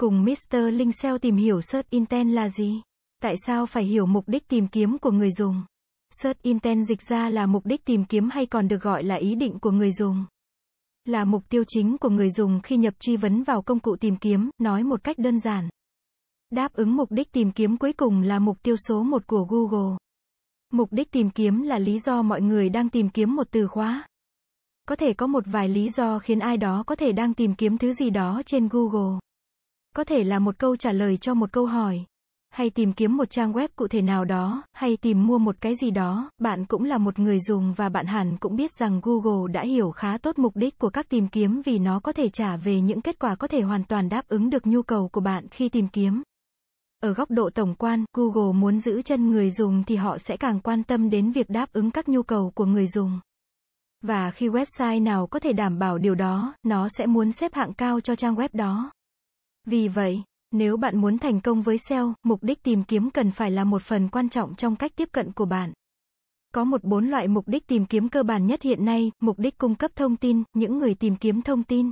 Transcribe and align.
Cùng 0.00 0.24
Mr. 0.24 0.56
Linh 0.72 0.92
SEO 0.92 1.18
tìm 1.18 1.36
hiểu 1.36 1.60
Search 1.60 1.90
Intent 1.90 2.30
là 2.30 2.48
gì? 2.48 2.82
Tại 3.22 3.34
sao 3.46 3.66
phải 3.66 3.84
hiểu 3.84 4.06
mục 4.06 4.24
đích 4.28 4.48
tìm 4.48 4.68
kiếm 4.68 4.98
của 4.98 5.10
người 5.10 5.30
dùng? 5.30 5.62
Search 6.10 6.42
Intent 6.42 6.84
dịch 6.86 7.02
ra 7.02 7.28
là 7.30 7.46
mục 7.46 7.66
đích 7.66 7.84
tìm 7.84 8.04
kiếm 8.04 8.28
hay 8.32 8.46
còn 8.46 8.68
được 8.68 8.82
gọi 8.82 9.04
là 9.04 9.14
ý 9.14 9.34
định 9.34 9.58
của 9.58 9.70
người 9.70 9.92
dùng. 9.92 10.24
Là 11.04 11.24
mục 11.24 11.42
tiêu 11.48 11.64
chính 11.68 11.98
của 11.98 12.08
người 12.08 12.30
dùng 12.30 12.60
khi 12.62 12.76
nhập 12.76 12.94
truy 13.00 13.16
vấn 13.16 13.42
vào 13.42 13.62
công 13.62 13.80
cụ 13.80 13.96
tìm 13.96 14.16
kiếm, 14.16 14.50
nói 14.58 14.82
một 14.84 15.04
cách 15.04 15.18
đơn 15.18 15.40
giản. 15.40 15.68
Đáp 16.50 16.72
ứng 16.72 16.96
mục 16.96 17.12
đích 17.12 17.32
tìm 17.32 17.52
kiếm 17.52 17.76
cuối 17.76 17.92
cùng 17.92 18.22
là 18.22 18.38
mục 18.38 18.62
tiêu 18.62 18.76
số 18.88 19.02
1 19.02 19.26
của 19.26 19.44
Google. 19.44 19.96
Mục 20.72 20.92
đích 20.92 21.10
tìm 21.10 21.30
kiếm 21.30 21.62
là 21.62 21.78
lý 21.78 21.98
do 21.98 22.22
mọi 22.22 22.40
người 22.40 22.68
đang 22.68 22.88
tìm 22.88 23.08
kiếm 23.08 23.36
một 23.36 23.46
từ 23.50 23.66
khóa. 23.66 24.08
Có 24.88 24.96
thể 24.96 25.12
có 25.14 25.26
một 25.26 25.44
vài 25.46 25.68
lý 25.68 25.88
do 25.88 26.18
khiến 26.18 26.38
ai 26.38 26.56
đó 26.56 26.84
có 26.86 26.94
thể 26.94 27.12
đang 27.12 27.34
tìm 27.34 27.54
kiếm 27.54 27.78
thứ 27.78 27.92
gì 27.92 28.10
đó 28.10 28.42
trên 28.46 28.68
Google. 28.68 29.18
Có 29.96 30.04
thể 30.04 30.24
là 30.24 30.38
một 30.38 30.58
câu 30.58 30.76
trả 30.76 30.92
lời 30.92 31.16
cho 31.16 31.34
một 31.34 31.52
câu 31.52 31.66
hỏi, 31.66 32.04
hay 32.50 32.70
tìm 32.70 32.92
kiếm 32.92 33.16
một 33.16 33.30
trang 33.30 33.52
web 33.52 33.68
cụ 33.76 33.88
thể 33.88 34.02
nào 34.02 34.24
đó, 34.24 34.62
hay 34.72 34.96
tìm 34.96 35.26
mua 35.26 35.38
một 35.38 35.56
cái 35.60 35.74
gì 35.74 35.90
đó, 35.90 36.30
bạn 36.38 36.64
cũng 36.64 36.84
là 36.84 36.98
một 36.98 37.18
người 37.18 37.40
dùng 37.40 37.72
và 37.72 37.88
bạn 37.88 38.06
hẳn 38.06 38.36
cũng 38.36 38.56
biết 38.56 38.70
rằng 38.80 39.00
Google 39.02 39.52
đã 39.52 39.62
hiểu 39.62 39.90
khá 39.90 40.18
tốt 40.18 40.38
mục 40.38 40.56
đích 40.56 40.78
của 40.78 40.90
các 40.90 41.08
tìm 41.08 41.28
kiếm 41.28 41.62
vì 41.64 41.78
nó 41.78 42.00
có 42.00 42.12
thể 42.12 42.28
trả 42.28 42.56
về 42.56 42.80
những 42.80 43.00
kết 43.00 43.18
quả 43.18 43.34
có 43.34 43.48
thể 43.48 43.60
hoàn 43.60 43.84
toàn 43.84 44.08
đáp 44.08 44.28
ứng 44.28 44.50
được 44.50 44.66
nhu 44.66 44.82
cầu 44.82 45.08
của 45.08 45.20
bạn 45.20 45.48
khi 45.48 45.68
tìm 45.68 45.88
kiếm. 45.88 46.22
Ở 47.00 47.12
góc 47.12 47.30
độ 47.30 47.50
tổng 47.50 47.74
quan, 47.74 48.04
Google 48.16 48.52
muốn 48.60 48.78
giữ 48.78 49.02
chân 49.02 49.30
người 49.30 49.50
dùng 49.50 49.84
thì 49.84 49.96
họ 49.96 50.18
sẽ 50.18 50.36
càng 50.36 50.60
quan 50.60 50.82
tâm 50.82 51.10
đến 51.10 51.30
việc 51.30 51.50
đáp 51.50 51.72
ứng 51.72 51.90
các 51.90 52.08
nhu 52.08 52.22
cầu 52.22 52.52
của 52.54 52.66
người 52.66 52.86
dùng. 52.86 53.20
Và 54.02 54.30
khi 54.30 54.48
website 54.48 55.02
nào 55.02 55.26
có 55.26 55.38
thể 55.38 55.52
đảm 55.52 55.78
bảo 55.78 55.98
điều 55.98 56.14
đó, 56.14 56.54
nó 56.62 56.88
sẽ 56.98 57.06
muốn 57.06 57.32
xếp 57.32 57.54
hạng 57.54 57.74
cao 57.74 58.00
cho 58.00 58.16
trang 58.16 58.34
web 58.34 58.48
đó. 58.52 58.90
Vì 59.64 59.88
vậy, 59.88 60.22
nếu 60.50 60.76
bạn 60.76 61.00
muốn 61.00 61.18
thành 61.18 61.40
công 61.40 61.62
với 61.62 61.78
SEO, 61.78 62.14
mục 62.22 62.42
đích 62.42 62.62
tìm 62.62 62.84
kiếm 62.84 63.10
cần 63.10 63.30
phải 63.30 63.50
là 63.50 63.64
một 63.64 63.82
phần 63.82 64.08
quan 64.08 64.28
trọng 64.28 64.54
trong 64.54 64.76
cách 64.76 64.92
tiếp 64.96 65.08
cận 65.12 65.32
của 65.32 65.44
bạn. 65.44 65.72
Có 66.54 66.64
một 66.64 66.84
bốn 66.84 67.08
loại 67.08 67.28
mục 67.28 67.48
đích 67.48 67.66
tìm 67.66 67.86
kiếm 67.86 68.08
cơ 68.08 68.22
bản 68.22 68.46
nhất 68.46 68.62
hiện 68.62 68.84
nay, 68.84 69.12
mục 69.20 69.38
đích 69.38 69.58
cung 69.58 69.74
cấp 69.74 69.90
thông 69.96 70.16
tin, 70.16 70.42
những 70.52 70.78
người 70.78 70.94
tìm 70.94 71.16
kiếm 71.16 71.42
thông 71.42 71.62
tin. 71.62 71.90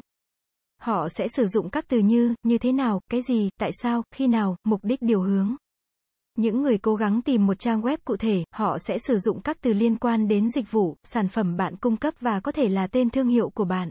Họ 0.80 1.08
sẽ 1.08 1.28
sử 1.28 1.46
dụng 1.46 1.70
các 1.70 1.88
từ 1.88 1.98
như, 1.98 2.34
như 2.42 2.58
thế 2.58 2.72
nào, 2.72 3.00
cái 3.10 3.22
gì, 3.22 3.48
tại 3.60 3.70
sao, 3.82 4.02
khi 4.14 4.26
nào, 4.26 4.56
mục 4.64 4.80
đích 4.84 5.02
điều 5.02 5.22
hướng. 5.22 5.56
Những 6.38 6.62
người 6.62 6.78
cố 6.78 6.94
gắng 6.94 7.22
tìm 7.22 7.46
một 7.46 7.58
trang 7.58 7.82
web 7.82 7.96
cụ 8.04 8.16
thể, 8.16 8.44
họ 8.54 8.78
sẽ 8.78 8.98
sử 8.98 9.18
dụng 9.18 9.40
các 9.40 9.60
từ 9.60 9.72
liên 9.72 9.96
quan 9.96 10.28
đến 10.28 10.50
dịch 10.50 10.70
vụ, 10.70 10.96
sản 11.04 11.28
phẩm 11.28 11.56
bạn 11.56 11.76
cung 11.76 11.96
cấp 11.96 12.14
và 12.20 12.40
có 12.40 12.52
thể 12.52 12.68
là 12.68 12.86
tên 12.86 13.10
thương 13.10 13.28
hiệu 13.28 13.50
của 13.50 13.64
bạn. 13.64 13.90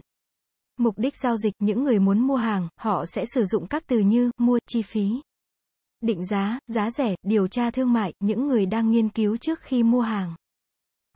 Mục 0.81 0.97
đích 0.97 1.17
giao 1.17 1.37
dịch, 1.37 1.53
những 1.59 1.83
người 1.83 1.99
muốn 1.99 2.19
mua 2.19 2.35
hàng, 2.35 2.67
họ 2.75 3.05
sẽ 3.05 3.25
sử 3.33 3.43
dụng 3.45 3.67
các 3.67 3.83
từ 3.87 3.99
như 3.99 4.31
mua, 4.37 4.59
chi 4.67 4.81
phí, 4.81 5.09
định 6.01 6.25
giá, 6.25 6.59
giá 6.67 6.91
rẻ, 6.91 7.15
điều 7.23 7.47
tra 7.47 7.71
thương 7.71 7.93
mại, 7.93 8.13
những 8.19 8.47
người 8.47 8.65
đang 8.65 8.89
nghiên 8.89 9.09
cứu 9.09 9.37
trước 9.37 9.59
khi 9.61 9.83
mua 9.83 10.01
hàng. 10.01 10.35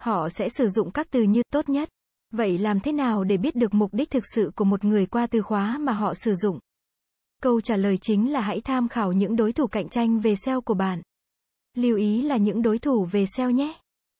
Họ 0.02 0.30
sẽ 0.30 0.49
sử 0.49 0.67
dụng 0.67 0.91
các 0.91 1.07
từ 1.11 1.23
như 1.23 1.44
tốt 1.52 1.69
nhất. 1.69 1.89
Vậy 2.31 2.57
làm 2.57 2.80
thế 2.80 2.91
nào 2.91 3.23
để 3.23 3.38
biết 3.38 3.55
được 3.55 3.73
mục 3.73 3.94
đích 3.94 4.09
thực 4.09 4.23
sự 4.35 4.52
của 4.55 4.66
một 4.66 4.83
người 4.85 5.05
qua 5.05 5.27
từ 5.27 5.41
khóa 5.41 5.77
mà 5.77 5.94
họ 5.94 6.13
sử 6.13 6.33
dụng? 6.33 6.59
Câu 7.41 7.61
trả 7.61 7.77
lời 7.77 7.97
chính 8.02 8.31
là 8.31 8.41
hãy 8.41 8.61
tham 8.61 8.88
khảo 8.88 9.11
những 9.11 9.35
đối 9.35 9.53
thủ 9.53 9.67
cạnh 9.67 9.89
tranh 9.89 10.19
về 10.19 10.35
SEO 10.35 10.61
của 10.61 10.73
bạn. 10.73 11.02
Lưu 11.77 11.97
ý 11.97 12.22
là 12.22 12.38
những 12.38 12.61
đối 12.61 12.79
thủ 12.79 13.05
về 13.11 13.25
SEO 13.25 13.52
nhé. 13.52 13.73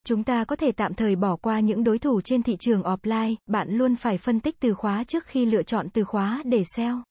Chúng 0.08 0.24
ta 0.24 0.46
có 0.46 0.56
thể 0.56 0.72
tạm 0.72 0.94
thời 0.94 1.16
bỏ 1.16 1.36
qua 1.36 1.60
những 1.60 1.84
đối 1.84 2.00
thủ 2.00 2.22
trên 2.22 2.44
thị 2.44 2.58
trường 2.60 2.82
offline, 2.82 3.36
bạn 3.48 3.68
luôn 3.70 3.96
phải 3.96 4.18
phân 4.18 4.40
tích 4.40 4.60
từ 4.60 4.74
khóa 4.74 5.04
trước 5.04 5.26
khi 5.26 5.46
lựa 5.46 5.64
chọn 5.64 5.90
từ 5.90 6.04
khóa 6.04 6.42
để 6.46 6.64
SEO. 6.76 7.04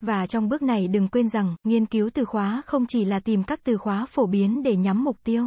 Và 0.00 0.26
trong 0.26 0.48
bước 0.48 0.62
này 0.62 0.88
đừng 0.88 1.08
quên 1.08 1.28
rằng, 1.28 1.56
nghiên 1.64 1.86
cứu 1.86 2.10
từ 2.14 2.24
khóa 2.24 2.62
không 2.66 2.86
chỉ 2.86 3.04
là 3.04 3.20
tìm 3.20 3.44
các 3.44 3.60
từ 3.64 3.76
khóa 3.76 4.06
phổ 4.06 4.26
biến 4.26 4.62
để 4.62 4.76
nhắm 4.76 5.04
mục 5.04 5.16
tiêu. 5.24 5.46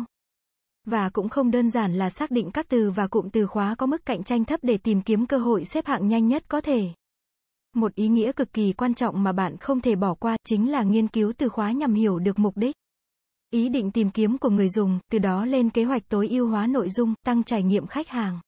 Và 0.86 1.10
cũng 1.10 1.30
không 1.30 1.52
đơn 1.52 1.70
giản 1.70 1.94
là 1.94 2.10
xác 2.10 2.32
định 2.32 2.52
các 2.52 2.66
từ 2.70 2.92
và 2.92 3.08
cụm 3.08 3.30
từ 3.30 3.48
khóa 3.48 3.76
có 3.76 3.86
mức 3.86 4.06
cạnh 4.06 4.24
tranh 4.24 4.46
thấp 4.46 4.60
để 4.64 4.78
tìm 4.78 5.02
kiếm 5.02 5.26
cơ 5.26 5.38
hội 5.38 5.66
xếp 5.66 5.86
hạng 5.86 6.08
nhanh 6.08 6.28
nhất 6.28 6.44
có 6.48 6.62
thể. 6.62 6.90
Một 7.76 7.96
ý 7.96 8.08
nghĩa 8.08 8.32
cực 8.32 8.54
kỳ 8.54 8.74
quan 8.74 8.94
trọng 8.94 9.24
mà 9.24 9.32
bạn 9.32 9.58
không 9.58 9.82
thể 9.82 9.96
bỏ 9.96 10.14
qua 10.14 10.38
chính 10.46 10.72
là 10.72 10.84
nghiên 10.84 11.08
cứu 11.08 11.34
từ 11.38 11.50
khóa 11.50 11.72
nhằm 11.72 11.94
hiểu 11.94 12.20
được 12.20 12.40
mục 12.40 12.58
đích 12.58 12.76
ý 13.52 13.70
định 13.70 13.92
tìm 13.92 14.10
kiếm 14.10 14.38
của 14.38 14.50
người 14.50 14.70
dùng, 14.70 15.00
từ 15.12 15.20
đó 15.20 15.46
lên 15.46 15.70
kế 15.70 15.84
hoạch 15.84 16.10
tối 16.10 16.28
ưu 16.28 16.48
hóa 16.48 16.68
nội 16.68 16.90
dung, 16.90 17.14
tăng 17.26 17.44
trải 17.44 17.64
nghiệm 17.64 17.88
khách 17.88 18.08
hàng. 18.08 18.40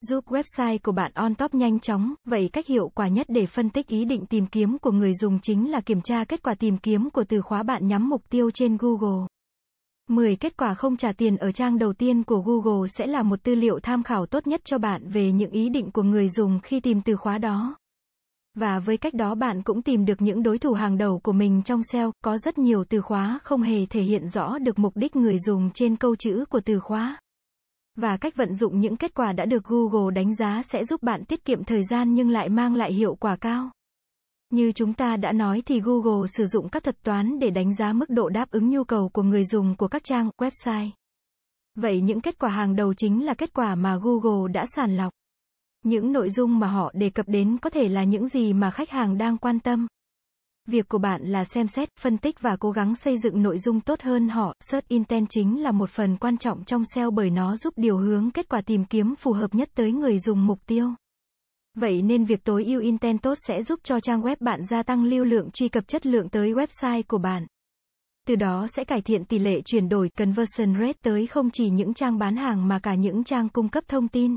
Giúp 0.00 0.24
website 0.26 0.78
của 0.82 0.92
bạn 0.92 1.12
on 1.14 1.34
top 1.34 1.54
nhanh 1.54 1.80
chóng, 1.80 2.14
vậy 2.24 2.50
cách 2.52 2.66
hiệu 2.66 2.88
quả 2.94 3.08
nhất 3.08 3.26
để 3.30 3.46
phân 3.46 3.70
tích 3.70 3.88
ý 3.88 4.04
định 4.04 4.26
tìm 4.26 4.46
kiếm 4.46 4.78
của 4.78 4.92
người 4.92 5.14
dùng 5.14 5.38
chính 5.42 5.70
là 5.70 5.80
kiểm 5.80 6.00
tra 6.00 6.24
kết 6.24 6.42
quả 6.42 6.54
tìm 6.54 6.78
kiếm 6.78 7.10
của 7.10 7.24
từ 7.24 7.40
khóa 7.40 7.62
bạn 7.62 7.86
nhắm 7.86 8.08
mục 8.08 8.22
tiêu 8.30 8.50
trên 8.50 8.76
Google. 8.76 9.26
10 10.08 10.36
kết 10.36 10.56
quả 10.56 10.74
không 10.74 10.96
trả 10.96 11.12
tiền 11.12 11.36
ở 11.36 11.52
trang 11.52 11.78
đầu 11.78 11.92
tiên 11.92 12.22
của 12.22 12.40
Google 12.40 12.88
sẽ 12.88 13.06
là 13.06 13.22
một 13.22 13.42
tư 13.42 13.54
liệu 13.54 13.80
tham 13.80 14.02
khảo 14.02 14.26
tốt 14.26 14.46
nhất 14.46 14.60
cho 14.64 14.78
bạn 14.78 15.08
về 15.08 15.32
những 15.32 15.50
ý 15.50 15.68
định 15.68 15.90
của 15.90 16.02
người 16.02 16.28
dùng 16.28 16.60
khi 16.62 16.80
tìm 16.80 17.00
từ 17.00 17.16
khóa 17.16 17.38
đó. 17.38 17.76
Và 18.58 18.78
với 18.78 18.96
cách 18.96 19.14
đó 19.14 19.34
bạn 19.34 19.62
cũng 19.62 19.82
tìm 19.82 20.04
được 20.04 20.22
những 20.22 20.42
đối 20.42 20.58
thủ 20.58 20.72
hàng 20.72 20.98
đầu 20.98 21.18
của 21.18 21.32
mình 21.32 21.62
trong 21.62 21.80
SEO, 21.92 22.12
có 22.24 22.38
rất 22.38 22.58
nhiều 22.58 22.84
từ 22.84 23.00
khóa 23.00 23.38
không 23.42 23.62
hề 23.62 23.86
thể 23.86 24.02
hiện 24.02 24.28
rõ 24.28 24.58
được 24.58 24.78
mục 24.78 24.96
đích 24.96 25.16
người 25.16 25.38
dùng 25.38 25.70
trên 25.74 25.96
câu 25.96 26.16
chữ 26.16 26.44
của 26.50 26.60
từ 26.64 26.80
khóa. 26.80 27.18
Và 27.96 28.16
cách 28.16 28.36
vận 28.36 28.54
dụng 28.54 28.80
những 28.80 28.96
kết 28.96 29.14
quả 29.14 29.32
đã 29.32 29.44
được 29.44 29.64
Google 29.64 30.14
đánh 30.14 30.34
giá 30.34 30.62
sẽ 30.62 30.84
giúp 30.84 31.02
bạn 31.02 31.24
tiết 31.24 31.44
kiệm 31.44 31.64
thời 31.64 31.82
gian 31.90 32.14
nhưng 32.14 32.30
lại 32.30 32.48
mang 32.48 32.74
lại 32.74 32.92
hiệu 32.92 33.14
quả 33.14 33.36
cao. 33.36 33.70
Như 34.50 34.72
chúng 34.72 34.94
ta 34.94 35.16
đã 35.16 35.32
nói 35.32 35.62
thì 35.66 35.80
Google 35.80 36.26
sử 36.36 36.46
dụng 36.46 36.68
các 36.68 36.84
thuật 36.84 37.02
toán 37.02 37.38
để 37.38 37.50
đánh 37.50 37.74
giá 37.74 37.92
mức 37.92 38.10
độ 38.10 38.28
đáp 38.28 38.50
ứng 38.50 38.70
nhu 38.70 38.84
cầu 38.84 39.08
của 39.08 39.22
người 39.22 39.44
dùng 39.44 39.76
của 39.76 39.88
các 39.88 40.04
trang 40.04 40.30
website. 40.38 40.90
Vậy 41.74 42.00
những 42.00 42.20
kết 42.20 42.38
quả 42.38 42.50
hàng 42.50 42.76
đầu 42.76 42.94
chính 42.94 43.26
là 43.26 43.34
kết 43.34 43.54
quả 43.54 43.74
mà 43.74 43.96
Google 43.96 44.52
đã 44.52 44.64
sàng 44.66 44.96
lọc. 44.96 45.12
Những 45.88 46.12
nội 46.12 46.30
dung 46.30 46.58
mà 46.58 46.66
họ 46.66 46.92
đề 46.94 47.10
cập 47.10 47.28
đến 47.28 47.58
có 47.58 47.70
thể 47.70 47.88
là 47.88 48.04
những 48.04 48.28
gì 48.28 48.52
mà 48.52 48.70
khách 48.70 48.90
hàng 48.90 49.18
đang 49.18 49.38
quan 49.38 49.60
tâm. 49.60 49.86
Việc 50.66 50.88
của 50.88 50.98
bạn 50.98 51.22
là 51.22 51.44
xem 51.44 51.68
xét, 51.68 51.88
phân 52.00 52.18
tích 52.18 52.40
và 52.40 52.56
cố 52.56 52.70
gắng 52.70 52.94
xây 52.94 53.18
dựng 53.18 53.42
nội 53.42 53.58
dung 53.58 53.80
tốt 53.80 54.00
hơn 54.00 54.28
họ. 54.28 54.54
Search 54.60 54.88
Intent 54.88 55.26
chính 55.30 55.62
là 55.62 55.72
một 55.72 55.90
phần 55.90 56.16
quan 56.16 56.38
trọng 56.38 56.64
trong 56.64 56.82
SEO 56.94 57.10
bởi 57.10 57.30
nó 57.30 57.56
giúp 57.56 57.74
điều 57.76 57.98
hướng 57.98 58.30
kết 58.30 58.48
quả 58.48 58.60
tìm 58.60 58.84
kiếm 58.84 59.14
phù 59.16 59.32
hợp 59.32 59.54
nhất 59.54 59.68
tới 59.74 59.92
người 59.92 60.18
dùng 60.18 60.46
mục 60.46 60.58
tiêu. 60.66 60.90
Vậy 61.74 62.02
nên 62.02 62.24
việc 62.24 62.44
tối 62.44 62.64
ưu 62.64 62.80
intent 62.80 63.22
tốt 63.22 63.34
sẽ 63.46 63.62
giúp 63.62 63.80
cho 63.82 64.00
trang 64.00 64.22
web 64.22 64.36
bạn 64.40 64.64
gia 64.64 64.82
tăng 64.82 65.04
lưu 65.04 65.24
lượng 65.24 65.50
truy 65.50 65.68
cập 65.68 65.88
chất 65.88 66.06
lượng 66.06 66.28
tới 66.28 66.52
website 66.52 67.02
của 67.08 67.18
bạn. 67.18 67.46
Từ 68.26 68.36
đó 68.36 68.66
sẽ 68.76 68.84
cải 68.84 69.00
thiện 69.00 69.24
tỷ 69.24 69.38
lệ 69.38 69.60
chuyển 69.64 69.88
đổi 69.88 70.08
conversion 70.08 70.74
rate 70.80 70.98
tới 71.02 71.26
không 71.26 71.50
chỉ 71.50 71.70
những 71.70 71.94
trang 71.94 72.18
bán 72.18 72.36
hàng 72.36 72.68
mà 72.68 72.78
cả 72.78 72.94
những 72.94 73.24
trang 73.24 73.48
cung 73.48 73.68
cấp 73.68 73.84
thông 73.88 74.08
tin. 74.08 74.36